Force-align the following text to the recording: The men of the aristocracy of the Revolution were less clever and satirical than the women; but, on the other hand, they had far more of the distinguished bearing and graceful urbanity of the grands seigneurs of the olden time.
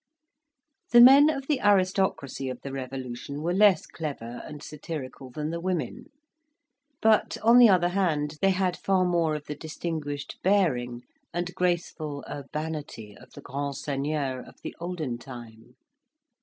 The 0.89 0.99
men 0.99 1.29
of 1.29 1.45
the 1.45 1.59
aristocracy 1.61 2.49
of 2.49 2.61
the 2.61 2.71
Revolution 2.71 3.43
were 3.43 3.53
less 3.53 3.85
clever 3.85 4.41
and 4.45 4.63
satirical 4.63 5.29
than 5.29 5.51
the 5.51 5.59
women; 5.59 6.05
but, 7.03 7.37
on 7.43 7.59
the 7.59 7.69
other 7.69 7.89
hand, 7.89 8.39
they 8.41 8.49
had 8.49 8.75
far 8.75 9.05
more 9.05 9.35
of 9.35 9.45
the 9.45 9.53
distinguished 9.53 10.39
bearing 10.41 11.03
and 11.35 11.53
graceful 11.53 12.25
urbanity 12.27 13.15
of 13.15 13.29
the 13.33 13.41
grands 13.41 13.81
seigneurs 13.83 14.47
of 14.47 14.55
the 14.63 14.75
olden 14.79 15.19
time. 15.19 15.75